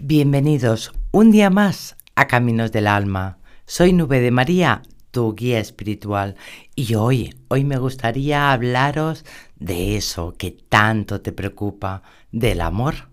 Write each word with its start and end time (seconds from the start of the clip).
Bienvenidos 0.00 0.92
un 1.10 1.32
día 1.32 1.50
más 1.50 1.96
a 2.14 2.28
Caminos 2.28 2.70
del 2.70 2.86
Alma. 2.86 3.38
Soy 3.66 3.92
Nube 3.92 4.20
de 4.20 4.30
María, 4.30 4.82
tu 5.10 5.34
guía 5.34 5.58
espiritual, 5.58 6.36
y 6.76 6.94
hoy, 6.94 7.34
hoy 7.48 7.64
me 7.64 7.78
gustaría 7.78 8.52
hablaros 8.52 9.24
de 9.56 9.96
eso 9.96 10.34
que 10.38 10.52
tanto 10.52 11.20
te 11.20 11.32
preocupa, 11.32 12.04
del 12.30 12.60
amor. 12.60 13.08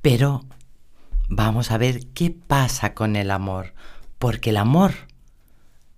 Pero 0.00 0.46
vamos 1.28 1.70
a 1.70 1.76
ver 1.76 2.06
qué 2.14 2.30
pasa 2.30 2.94
con 2.94 3.14
el 3.14 3.30
amor, 3.30 3.74
porque 4.18 4.50
el 4.50 4.56
amor 4.56 4.92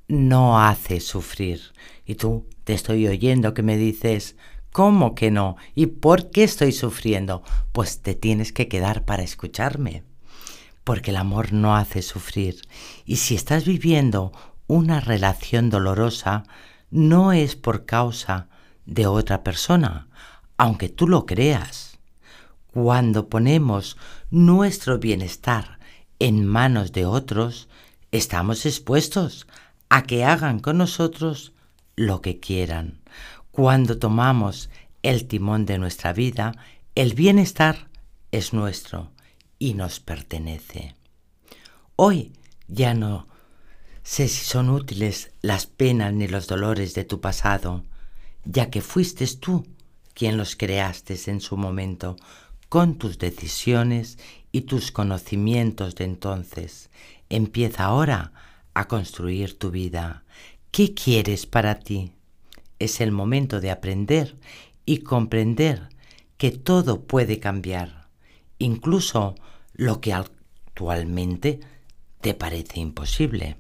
no 0.08 0.60
hace 0.60 0.98
sufrir. 0.98 1.60
Y 2.04 2.16
tú 2.16 2.48
te 2.64 2.74
estoy 2.74 3.06
oyendo 3.06 3.54
que 3.54 3.62
me 3.62 3.76
dices, 3.76 4.34
¿Cómo 4.73 5.14
que 5.14 5.30
no? 5.30 5.57
¿Y 5.75 5.86
por 5.86 6.30
qué 6.30 6.45
estoy 6.45 6.72
sufriendo? 6.72 7.43
Pues 7.72 8.00
te 8.00 8.14
tienes 8.14 8.52
que 8.52 8.68
quedar 8.68 9.04
para 9.04 9.22
escucharme. 9.22 10.02
Porque 10.82 11.11
el 11.11 11.18
amor 11.18 11.52
no 11.52 11.76
hace 11.76 12.00
sufrir. 12.00 12.63
Y 13.04 13.16
si 13.16 13.35
estás 13.35 13.66
viviendo 13.66 14.32
una 14.66 15.00
relación 15.00 15.68
dolorosa, 15.68 16.44
no 16.90 17.32
es 17.32 17.54
por 17.54 17.85
causa 17.85 18.49
de 18.86 19.07
otra 19.07 19.44
persona, 19.44 20.08
aunque 20.57 20.89
tú 20.89 21.07
lo 21.07 21.27
creas. 21.27 21.99
Cuando 22.72 23.29
ponemos 23.29 23.99
nuestro 24.30 24.99
bienestar 24.99 25.79
en 26.18 26.46
manos 26.46 26.93
de 26.93 27.04
otros, 27.04 27.68
estamos 28.11 28.64
expuestos 28.64 29.46
a 29.91 30.04
que 30.04 30.25
hagan 30.25 30.61
con 30.61 30.79
nosotros 30.79 31.52
lo 31.94 32.22
que 32.22 32.41
quieran. 32.41 33.02
Cuando 33.52 33.98
tomamos 33.98 34.70
el 35.02 35.27
timón 35.28 35.66
de 35.66 35.77
nuestra 35.77 36.14
vida, 36.14 36.52
el 36.94 37.12
bienestar 37.12 37.91
es 38.30 38.55
nuestro 38.55 39.12
y 39.58 39.74
nos 39.74 40.00
pertenece. 40.00 40.94
Hoy 41.96 42.33
ya 42.66 42.94
no 42.94 43.28
sé 44.02 44.28
si 44.28 44.46
son 44.46 44.70
útiles 44.70 45.32
las 45.42 45.66
penas 45.66 46.14
ni 46.14 46.28
los 46.28 46.46
dolores 46.46 46.94
de 46.94 47.04
tu 47.04 47.20
pasado, 47.20 47.84
ya 48.46 48.70
que 48.70 48.80
fuiste 48.80 49.27
tú 49.36 49.66
quien 50.14 50.38
los 50.38 50.56
creaste 50.56 51.20
en 51.27 51.42
su 51.42 51.58
momento, 51.58 52.16
con 52.70 52.96
tus 52.96 53.18
decisiones 53.18 54.16
y 54.50 54.62
tus 54.62 54.92
conocimientos 54.92 55.94
de 55.94 56.05
entonces. 56.05 56.88
Empieza 57.28 57.84
ahora 57.84 58.32
a 58.72 58.88
construir 58.88 59.58
tu 59.58 59.70
vida. 59.70 60.24
¿Qué 60.70 60.94
quieres 60.94 61.44
para 61.44 61.80
ti? 61.80 62.12
Es 62.84 63.00
el 63.00 63.12
momento 63.12 63.61
de 63.61 63.70
aprender 63.70 64.36
y 64.84 64.98
comprender 64.98 65.88
que 66.36 66.50
todo 66.50 67.02
puede 67.02 67.39
cambiar, 67.39 68.08
incluso 68.58 69.34
lo 69.74 70.00
que 70.00 70.12
actualmente 70.12 71.61
te 72.20 72.34
parece 72.34 72.80
imposible. 72.80 73.56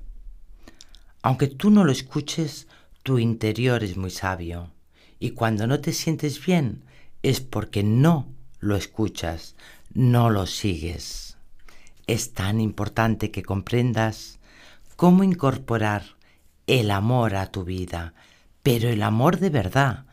Aunque 1.22 1.46
tú 1.46 1.70
no 1.70 1.84
lo 1.84 1.92
escuches, 1.92 2.66
tu 3.02 3.18
interior 3.18 3.84
es 3.84 3.96
muy 3.96 4.10
sabio 4.10 4.70
y 5.18 5.30
cuando 5.30 5.66
no 5.66 5.80
te 5.80 5.92
sientes 5.92 6.44
bien 6.44 6.84
es 7.22 7.40
porque 7.40 7.82
no 7.82 8.28
lo 8.58 8.76
escuchas, 8.76 9.54
no 9.94 10.30
lo 10.30 10.46
sigues. 10.46 11.36
Es 12.06 12.32
tan 12.32 12.60
importante 12.60 13.30
que 13.30 13.44
comprendas 13.44 14.40
cómo 14.96 15.22
incorporar 15.22 16.16
el 16.66 16.90
amor 16.90 17.36
a 17.36 17.50
tu 17.52 17.64
vida, 17.64 18.14
pero 18.62 18.88
el 18.88 19.02
amor 19.02 19.38
de 19.38 19.50
verdad, 19.50 20.06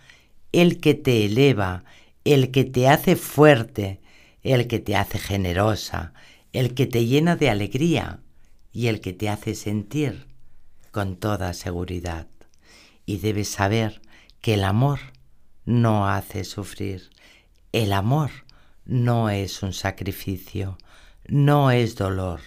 el 0.51 0.79
que 0.79 0.95
te 0.95 1.25
eleva, 1.25 1.83
el 2.25 2.51
que 2.51 2.65
te 2.65 2.87
hace 2.87 3.15
fuerte, 3.15 4.01
el 4.41 4.67
que 4.67 4.79
te 4.79 4.95
hace 4.95 5.19
generosa, 5.19 6.13
el 6.53 6.73
que 6.73 6.87
te 6.87 7.05
llena 7.05 7.35
de 7.35 7.49
alegría 7.49 8.21
y 8.71 8.87
el 8.87 9.01
que 9.01 9.13
te 9.13 9.29
hace 9.29 9.53
sentir 9.53 10.27
con 10.91 11.15
toda 11.15 11.53
seguridad. 11.53 12.27
Y 13.05 13.17
debes 13.17 13.49
saber 13.49 14.01
que 14.41 14.55
el 14.55 14.63
amor 14.63 14.99
no 15.65 16.07
hace 16.07 16.43
sufrir. 16.43 17.09
El 17.71 17.93
amor 17.93 18.31
no 18.85 19.29
es 19.29 19.61
un 19.61 19.73
sacrificio, 19.73 20.77
no 21.27 21.69
es 21.69 21.95
dolor, 21.95 22.41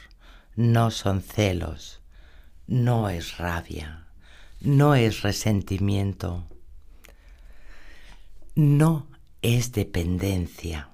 no 0.56 0.91
son 0.91 1.22
celos, 1.22 2.00
no 2.66 3.08
es 3.08 3.38
rabia 3.38 4.02
no 4.62 4.94
es 4.94 5.22
resentimiento, 5.22 6.46
no 8.54 9.08
es 9.42 9.72
dependencia, 9.72 10.90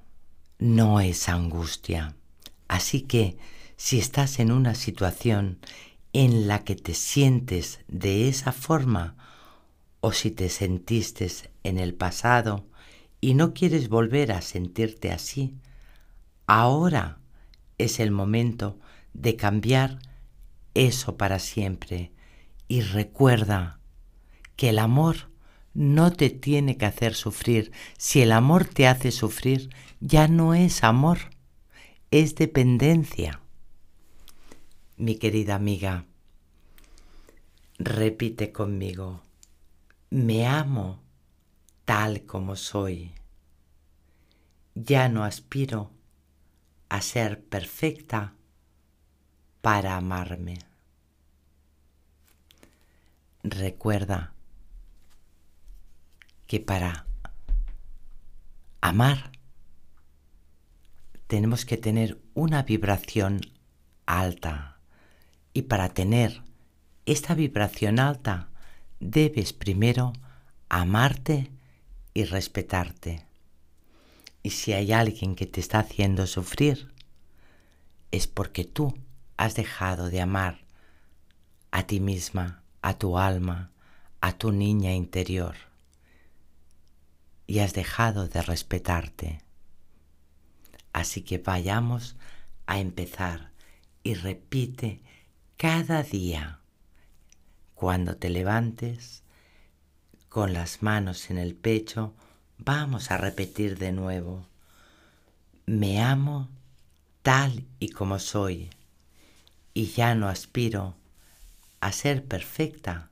no 0.58 1.00
es 1.00 1.28
angustia. 1.28 2.16
Así 2.66 3.02
que 3.02 3.36
si 3.76 3.98
estás 3.98 4.38
en 4.38 4.52
una 4.52 4.74
situación 4.74 5.58
en 6.14 6.48
la 6.48 6.64
que 6.64 6.76
te 6.76 6.94
sientes 6.94 7.80
de 7.88 8.28
esa 8.28 8.52
forma 8.52 9.16
o 10.00 10.12
si 10.12 10.30
te 10.30 10.48
sentiste 10.48 11.30
en 11.62 11.78
el 11.78 11.94
pasado 11.94 12.64
y 13.20 13.34
no 13.34 13.52
quieres 13.52 13.90
volver 13.90 14.32
a 14.32 14.40
sentirte 14.40 15.12
así, 15.12 15.56
ahora 16.46 17.18
es 17.76 18.00
el 18.00 18.12
momento 18.12 18.78
de 19.12 19.36
cambiar 19.36 19.98
eso 20.72 21.18
para 21.18 21.38
siempre 21.38 22.12
y 22.68 22.82
recuerda 22.82 23.80
que 24.56 24.68
el 24.68 24.78
amor 24.78 25.30
no 25.72 26.12
te 26.12 26.30
tiene 26.30 26.76
que 26.76 26.86
hacer 26.86 27.14
sufrir. 27.14 27.72
Si 27.96 28.20
el 28.20 28.32
amor 28.32 28.66
te 28.66 28.86
hace 28.86 29.10
sufrir, 29.10 29.70
ya 30.00 30.28
no 30.28 30.54
es 30.54 30.84
amor, 30.84 31.18
es 32.10 32.34
dependencia. 32.34 33.40
Mi 34.96 35.16
querida 35.16 35.54
amiga, 35.54 36.04
repite 37.78 38.52
conmigo, 38.52 39.22
me 40.10 40.46
amo 40.46 41.00
tal 41.84 42.26
como 42.26 42.56
soy. 42.56 43.12
Ya 44.74 45.08
no 45.08 45.24
aspiro 45.24 45.90
a 46.88 47.00
ser 47.00 47.42
perfecta 47.44 48.34
para 49.60 49.96
amarme. 49.96 50.67
Recuerda 53.50 54.34
que 56.46 56.60
para 56.60 57.06
amar 58.80 59.32
tenemos 61.26 61.64
que 61.64 61.76
tener 61.76 62.20
una 62.34 62.62
vibración 62.62 63.40
alta 64.06 64.78
y 65.52 65.62
para 65.62 65.90
tener 65.90 66.42
esta 67.06 67.34
vibración 67.34 67.98
alta 67.98 68.48
debes 69.00 69.52
primero 69.52 70.12
amarte 70.68 71.50
y 72.14 72.24
respetarte. 72.24 73.26
Y 74.42 74.50
si 74.50 74.72
hay 74.72 74.92
alguien 74.92 75.34
que 75.34 75.46
te 75.46 75.60
está 75.60 75.80
haciendo 75.80 76.26
sufrir, 76.26 76.92
es 78.10 78.26
porque 78.26 78.64
tú 78.64 78.94
has 79.36 79.54
dejado 79.54 80.08
de 80.10 80.20
amar 80.20 80.58
a 81.70 81.82
ti 81.86 82.00
misma, 82.00 82.62
a 82.82 82.98
tu 82.98 83.18
alma, 83.18 83.70
a 84.20 84.32
tu 84.38 84.52
niña 84.52 84.92
interior 84.92 85.56
y 87.46 87.60
has 87.60 87.72
dejado 87.72 88.28
de 88.28 88.42
respetarte. 88.42 89.42
Así 90.92 91.22
que 91.22 91.38
vayamos 91.38 92.16
a 92.66 92.78
empezar 92.78 93.50
y 94.02 94.14
repite 94.14 95.00
cada 95.56 96.02
día 96.02 96.60
cuando 97.74 98.16
te 98.16 98.28
levantes 98.28 99.22
con 100.28 100.52
las 100.52 100.82
manos 100.82 101.30
en 101.30 101.38
el 101.38 101.54
pecho, 101.54 102.14
vamos 102.58 103.10
a 103.10 103.16
repetir 103.16 103.78
de 103.78 103.92
nuevo, 103.92 104.46
me 105.64 106.02
amo 106.02 106.48
tal 107.22 107.66
y 107.78 107.90
como 107.90 108.18
soy 108.18 108.70
y 109.74 109.86
ya 109.86 110.14
no 110.14 110.28
aspiro 110.28 110.96
a 111.80 111.92
ser 111.92 112.24
perfecta 112.24 113.10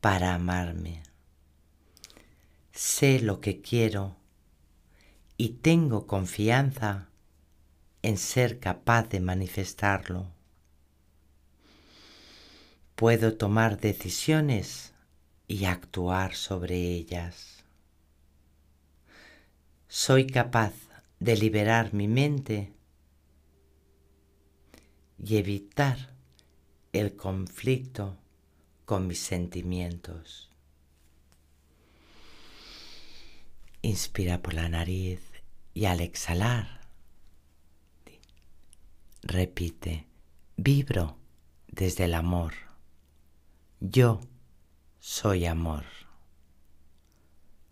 para 0.00 0.34
amarme. 0.34 1.02
Sé 2.72 3.20
lo 3.20 3.40
que 3.40 3.60
quiero 3.60 4.16
y 5.36 5.50
tengo 5.50 6.06
confianza 6.06 7.08
en 8.02 8.18
ser 8.18 8.58
capaz 8.60 9.08
de 9.08 9.20
manifestarlo. 9.20 10.32
Puedo 12.94 13.36
tomar 13.36 13.80
decisiones 13.80 14.92
y 15.48 15.64
actuar 15.64 16.34
sobre 16.34 16.76
ellas. 16.76 17.64
Soy 19.88 20.26
capaz 20.26 20.72
de 21.20 21.36
liberar 21.36 21.92
mi 21.92 22.08
mente 22.08 22.72
y 25.18 25.36
evitar 25.36 26.11
el 26.92 27.16
conflicto 27.16 28.18
con 28.84 29.06
mis 29.06 29.20
sentimientos. 29.20 30.50
Inspira 33.80 34.42
por 34.42 34.54
la 34.54 34.68
nariz 34.68 35.20
y 35.72 35.86
al 35.86 36.00
exhalar, 36.00 36.82
Repite, 39.24 40.08
vibro 40.56 41.16
desde 41.68 42.04
el 42.06 42.14
amor. 42.14 42.54
Yo 43.78 44.20
soy 44.98 45.46
amor. 45.46 45.84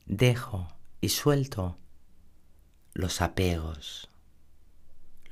Dejo 0.06 0.68
y 1.00 1.08
suelto 1.08 1.76
los 2.94 3.20
apegos, 3.20 4.08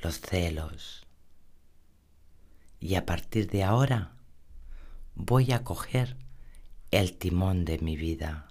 los 0.02 0.20
celos. 0.20 1.07
Y 2.80 2.94
a 2.94 3.04
partir 3.06 3.48
de 3.50 3.64
ahora 3.64 4.12
voy 5.14 5.52
a 5.52 5.64
coger 5.64 6.16
el 6.90 7.16
timón 7.18 7.64
de 7.64 7.78
mi 7.78 7.96
vida. 7.96 8.48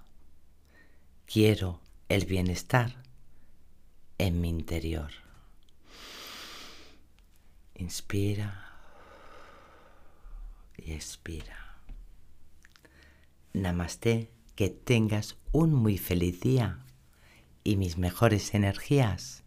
Quiero 1.26 1.80
el 2.08 2.26
bienestar 2.26 3.02
en 4.18 4.40
mi 4.40 4.48
interior. 4.48 5.10
Inspira 7.74 8.72
y 10.76 10.92
expira. 10.92 11.76
Namaste, 13.52 14.30
que 14.54 14.70
tengas 14.70 15.36
un 15.52 15.72
muy 15.72 15.98
feliz 15.98 16.40
día 16.40 16.84
y 17.62 17.76
mis 17.76 17.96
mejores 17.96 18.54
energías 18.54 19.44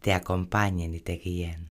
te 0.00 0.12
acompañen 0.12 0.94
y 0.94 1.00
te 1.00 1.14
guíen. 1.14 1.68